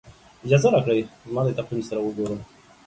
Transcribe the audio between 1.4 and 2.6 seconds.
د تقویم سره وګورم.